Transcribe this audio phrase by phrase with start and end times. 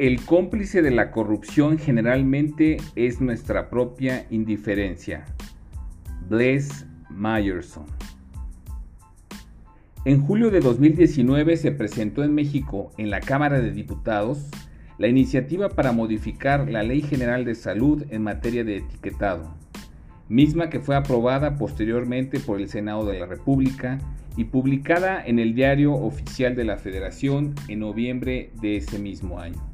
[0.00, 5.26] El cómplice de la corrupción generalmente es nuestra propia indiferencia.
[6.26, 7.84] Bless Myerson.
[10.06, 14.48] En julio de 2019 se presentó en México, en la Cámara de Diputados,
[14.96, 19.54] la iniciativa para modificar la Ley General de Salud en materia de etiquetado,
[20.30, 23.98] misma que fue aprobada posteriormente por el Senado de la República
[24.38, 29.69] y publicada en el Diario Oficial de la Federación en noviembre de ese mismo año.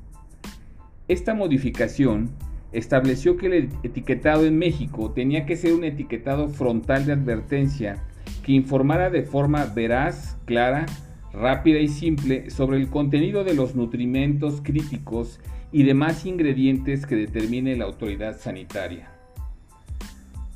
[1.09, 2.31] Esta modificación
[2.73, 8.03] estableció que el etiquetado en México tenía que ser un etiquetado frontal de advertencia
[8.43, 10.87] que informara de forma veraz, clara,
[11.33, 15.39] rápida y simple sobre el contenido de los nutrimentos críticos
[15.71, 19.11] y demás ingredientes que determine la autoridad sanitaria.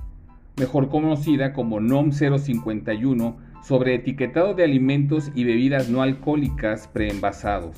[0.58, 7.78] mejor conocida como NOM 051 sobre etiquetado de alimentos y bebidas no alcohólicas preenvasados,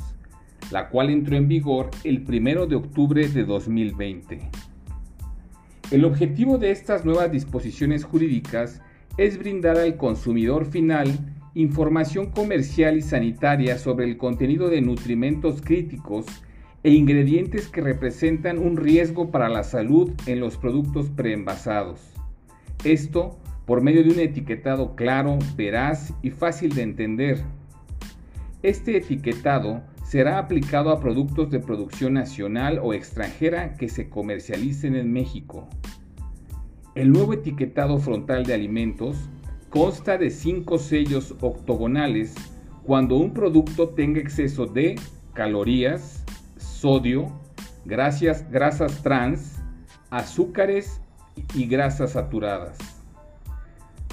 [0.72, 4.50] la cual entró en vigor el 1 de octubre de 2020.
[5.92, 8.82] El objetivo de estas nuevas disposiciones jurídicas
[9.18, 11.08] es brindar al consumidor final
[11.54, 16.26] información comercial y sanitaria sobre el contenido de nutrimentos críticos
[16.82, 22.02] e ingredientes que representan un riesgo para la salud en los productos preenvasados.
[22.84, 27.44] Esto por medio de un etiquetado claro, veraz y fácil de entender.
[28.62, 35.12] Este etiquetado será aplicado a productos de producción nacional o extranjera que se comercialicen en
[35.12, 35.68] México.
[36.96, 39.18] El nuevo etiquetado frontal de alimentos
[39.70, 42.36] consta de cinco sellos octogonales
[42.84, 44.96] cuando un producto tenga exceso de
[45.34, 46.24] calorías,
[46.58, 47.32] sodio,
[47.86, 49.56] grasas, grasas trans,
[50.12, 51.02] azúcares
[51.56, 52.93] y grasas saturadas.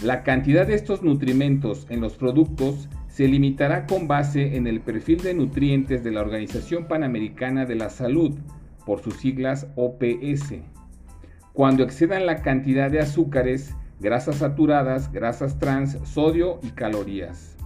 [0.02, 5.18] La cantidad de estos nutrimentos en los productos se limitará con base en el perfil
[5.18, 8.32] de nutrientes de la Organización Panamericana de la Salud,
[8.86, 10.54] por sus siglas OPS.
[11.52, 17.58] Cuando excedan la cantidad de azúcares, grasas saturadas, grasas trans, sodio y calorías.